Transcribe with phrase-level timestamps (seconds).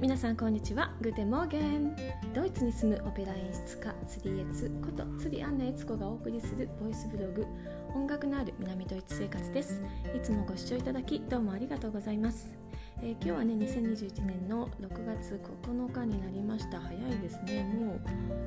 [0.00, 0.92] 皆さんこんにちは。
[1.00, 1.96] グテモーゲン。
[2.32, 7.44] ドイツに住むオペラ演出家釣りエツこと釣りアンナエツコがお送りするボイスブログ
[7.96, 9.82] 音楽のある南ドイツ生活です。
[10.14, 12.54] いつもご視聴いただきどうもありがとうございます、
[13.02, 16.78] えー、今日はね2021年の6月9日になりました。
[16.78, 17.64] 早いですね。
[17.64, 18.00] もう、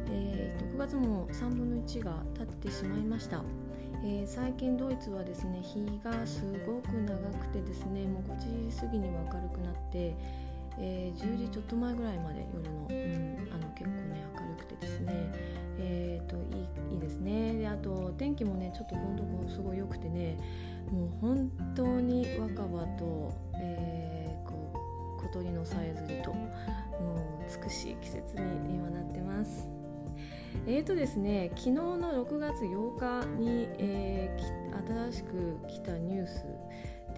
[0.09, 3.43] えー、6月も3分の1が経ってしまいました。
[4.03, 10.15] えー、最近ドイツはですね日がすごく長くてですねもう5時過ぎには明るくなって、
[10.81, 15.31] えー、10時ちょっと前ぐらいまで夜の,、うん、あの結構ね明るくてですね。
[15.79, 17.53] えーと、いいいいですね。
[17.53, 20.37] であと天気もねちょっと本当すごい良くてね
[20.91, 24.73] もう本当に若葉と、えー、こ
[25.19, 26.45] う小鳥のさえずりとも
[27.39, 29.69] う美しい季節に今なってます。
[30.67, 36.45] えーとですね、昨日の6月8日に、えー、新しく来たニュース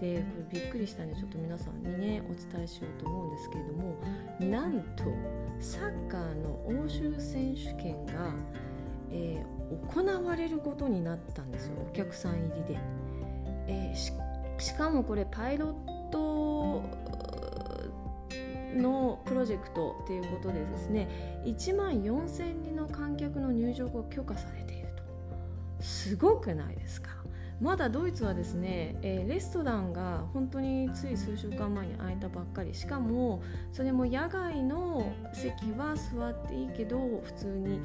[0.00, 3.96] でこれびっくりしたんでちょっと皆さんにねお伝えしようと思うんですけれども
[4.40, 5.04] なんと
[5.60, 8.34] サッカーの欧州選手権が、
[9.10, 11.74] えー、行われることになったんですよ。
[11.88, 12.80] お客さん入りで。
[13.66, 16.82] えー、しかもこれパイロット
[18.76, 21.08] のプロジェクトということでですね
[21.46, 25.82] 1万4000人の観客の入場が許可されていると。
[25.82, 27.23] すごくないですか？
[27.64, 37.80] まだドイツはですね、えー、レストランが本当につい数週間前に開いたばっかりしかもそれも野外の席は座っていいけど普通に、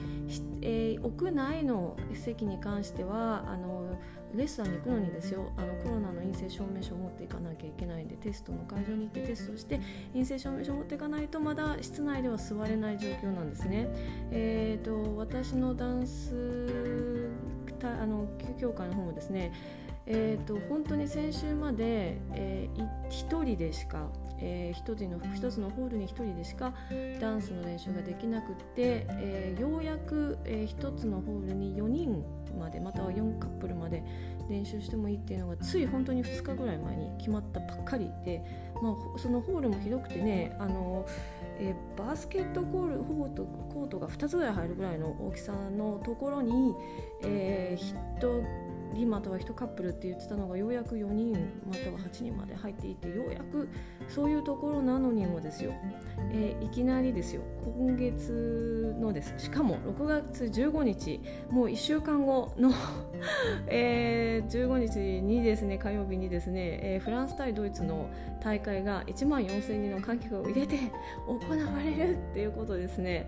[0.61, 3.97] えー、屋内の席に関してはあの
[4.35, 9.79] レストランに行くのにですよあのコロナの陰性証明書を持っていかなきゃいけないんでテストの会場に行ってテストして
[10.11, 13.87] 陰性証明書を持っていかないとまだ室内では座れない状況なんですね。
[14.29, 17.08] えーと、私のダンス
[17.87, 18.27] あの
[18.59, 19.51] 協会の方もですね
[20.11, 24.07] えーと、本当に先週まで、えー、1人でしか、
[24.39, 26.73] えー、1, 人の1つのホールに1人でしか
[27.21, 32.23] ダンスの練習ができなくって、えー、ようやく、えー、1つのホールに4人
[32.59, 34.03] までまたは4カップルまで
[34.49, 38.43] 練習してもいいっていうのがつい本当に2日ぐらい前に決まったばっかりで、
[38.81, 41.05] まあ、そのホールもひどくてねあの、
[41.59, 46.75] えー、バスケットコールコートコートが2つぐらい入るぐらいの大きさのところに、
[47.23, 48.43] えー、人
[48.93, 51.33] リマとは1カップルって言ってたのがようやく4人
[51.67, 53.69] または8人まで入っていてようやく
[54.07, 55.73] そういうところなのにもですよ、
[56.31, 57.41] えー、いきなりですよ。
[57.63, 62.71] 今月のですしかも6月15日もう1週間後の
[63.67, 68.09] えー、15日にですね火曜日にですね、えー、フランス対ドイツの
[68.41, 70.77] 大会が1万4000人の観客を入れて
[71.27, 73.27] 行われるっていうことですね。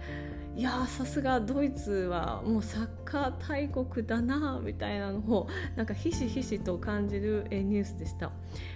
[0.55, 8.31] いやさすがドイツはもうサッカー大国だなみたいなのをなんかひしひしと感じるニュースでした、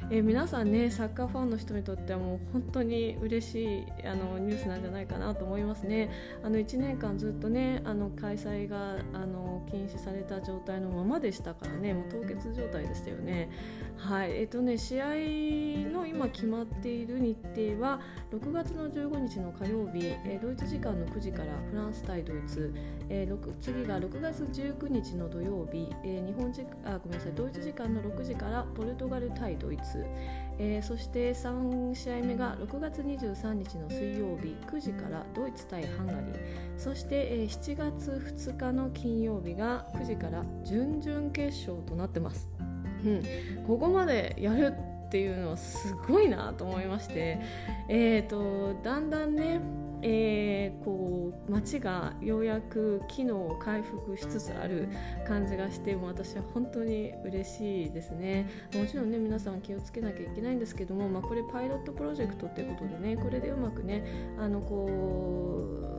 [0.09, 6.09] え、皆さんねサッカーファンの人にとってはもう本当に嬉しいあのニュースなんじゃないかなと思いますね。
[6.43, 13.49] あの1年間ずっとねあの開催があの禁止された状態のままでしたからねもう凍結状態でしたよね。
[13.97, 15.05] はいえっ、とね試合
[15.91, 17.99] の今決まっている日程は
[18.31, 22.73] 6月の15日の火曜日、えー、ドイツ時間の9時からフランス対ドイツ、
[23.09, 30.05] えー、次が6月19日の土曜日、えー、日本時あごめんなさいドイツ時間の6時からポルトガル対ドイツ、
[30.59, 36.75] えー、そして3試合目が6月23日の水曜日9時からドイツ対ハンガリー。
[36.77, 38.11] そして、えー、7月
[38.47, 42.54] 2日の金曜日が9時から準々決勝となってます。
[43.05, 43.23] うん、
[43.67, 44.73] ここまでやる
[45.07, 47.39] っていうのはすごいなと思いまして、
[47.87, 49.61] えーとだんだんね
[50.07, 54.87] えー、こう街がようやく機能を回復しつつある
[55.27, 58.47] 感じがしても私は本当に嬉しいですね。
[58.75, 64.03] もちろんね皆さん気をつけなきゃいけないんですけども、まあ、これパイロットプロジェクトっていうことでねこれでうまくね
[64.37, 65.94] あのこう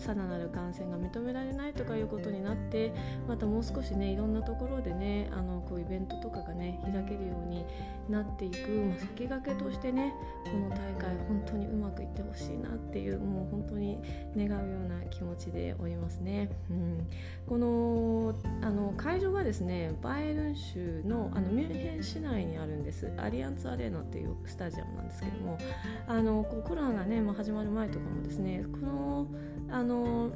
[0.00, 2.92] さらなる感染が認められないとかいうことになって
[3.28, 7.64] またもう少しねいろんなところでねあのこうイベントとかがね開けるように
[8.08, 10.14] なっていく、まあ、先駆けとしてね
[10.44, 13.98] この大会本当にうまくいってほしいなっていうもう本当に
[14.36, 16.50] 願うような気持ちでおりますね。
[16.70, 17.06] うん、
[17.46, 25.58] このあの会場はですねバイエルン州のあのミュンヘン市内にあるんですアリアンツアレーナっていうスタジアムなんですけども
[26.06, 29.26] あのこうコロナがね、まあ、始まる前とかもですねこの
[29.70, 30.30] あのの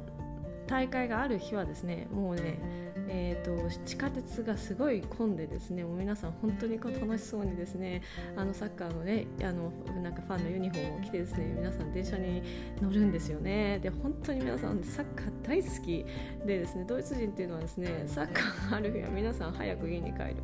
[0.67, 2.59] 大会がある日はですねもうね
[3.07, 8.01] えーと、地下鉄がすごい混んでですねもう皆さん本当にこう楽しそうにですね
[8.35, 9.71] あのサッカーのねあの
[10.01, 12.41] なんかファンのユニフォームを着てですね皆さん電車に
[12.81, 13.79] 乗るんですよね。
[13.79, 16.05] で本当に皆さんサッカー大好き
[16.45, 20.35] でですねドイツ人っていうのはですねサッカーがある日は皆さん早く家に帰る、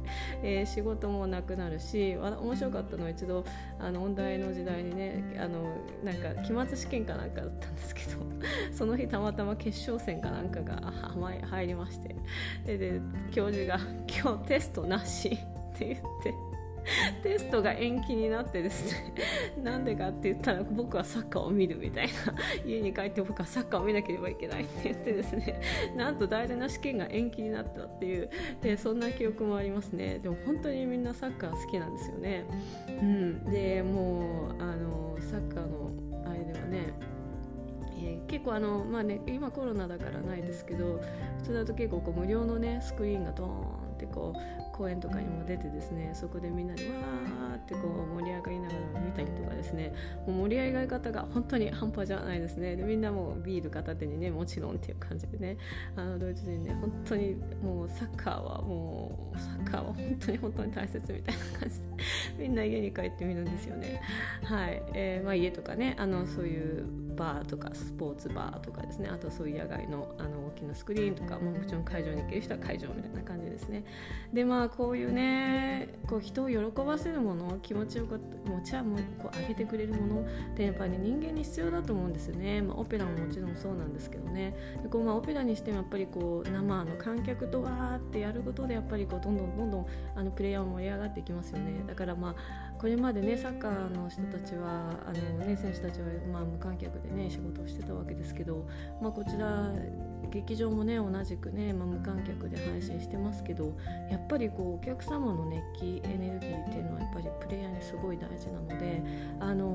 [0.44, 3.44] えー、仕事もなくなるし面白かったのは一度
[3.80, 8.21] あの音大の時代にねあのなんか期末試験かなんかだったんですけど
[8.72, 10.94] その日たまたま決勝戦かなんかが
[11.50, 12.16] 入りまして。
[12.66, 13.02] でで
[13.32, 15.30] 教授が「今日テストなし」
[15.76, 16.34] って言って。
[17.22, 19.14] テストが延期になってですね。
[19.64, 22.12] なんでかって言ったら僕はサッカーを見るみたいな。
[22.66, 25.62] 家に帰って僕はサッカーを見なければいけないって言ってですね。
[25.96, 28.32] なんと大事な試験が延期になったっていう。
[28.64, 30.18] でそんな記憶もありますね。
[30.24, 32.46] でも本当にみんなサッカー好きなんですよね、
[32.88, 35.81] うん、でもうあのサッカーの、
[38.32, 41.02] 結構あの、まあね、今コロナだからないですけど
[41.40, 49.94] 普通だと結構こう無料のねスクリーンがドーンってこう公園とかにも出てですねそこでみんなでわーってこう盛り上がりながら見たりとかですね
[50.26, 52.76] もう盛り上がり方が本当に半端じゃないですね。
[52.76, 55.58] でみんなもうビール片手にねもちろんっていう感じでね
[55.96, 61.86] あのドイツ人ね本当にもうサッカーはもうサッカーは本当に本当に大切みたいな感じで
[62.40, 64.02] みんな家に帰ってみるんですよね。
[64.44, 66.86] はい、えー、まあ、家とかねあのそういう
[67.16, 73.84] バーとかスポーツバーとかですねあとそういう野外のあの大きなスクリーンとかももちろん会場に行ける人は会場みたいな感じですね。
[74.34, 80.26] でまあこういうねこう人を喜ばせるもの気持ちよく持ちもこう上げてくれるものっ
[80.56, 84.56] てやっぱり、人間に必要だと思うんですよね、まあ、オペラももちろんそうなんですけどね。
[84.82, 89.86] でこう、まあ、オペラにしてもやっぱりこう生の観客とわーってやることでやっぱりこうどんどんどんどん
[90.16, 91.84] あのプレイヤーも盛り上がっていきますよね。
[91.88, 92.36] だからまあ
[92.78, 98.66] これまでねサッカーの人たちはあの、ね、選手たちは、まあ、無観客でね仕事をしてたわけですけど、
[99.02, 99.72] まあ、こちら
[100.32, 103.74] 劇場もね同じくね、まあ、無観客で配信してますけど
[104.10, 109.02] やっぱりこうお客様の熱気エネルギーっていうのはやっぱりプレイヤーにすごい大事なので
[109.40, 109.68] あのー、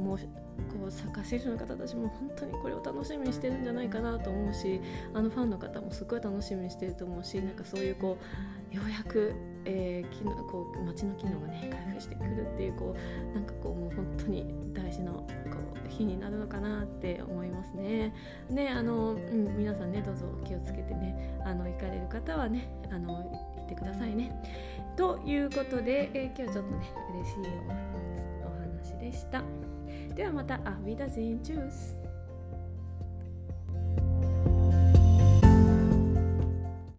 [0.00, 4.80] もうこうサッカー選手の方たちも本当にこれを楽しみにしてるんじゃないかなと思うし
[5.14, 9.34] あのファンの方もすごい楽しみにしてると思うしなんかそういうこうようやく、
[9.64, 15.26] えー、機能こう街の機能がね回復してくるっていうこうなんかこうもう本当に大事なこ
[15.86, 18.14] う日になるのかなって思いますね。
[18.50, 23.14] であの、うん、皆さんねどうぞ気をつけてねあの行かれる方はねあの
[23.56, 24.32] 行ってくださいね。
[24.96, 27.36] ということで、えー、今日ちょっとね嬉しい
[28.44, 29.42] お話でした。
[30.14, 32.01] ではまた、アビダゼンチュース。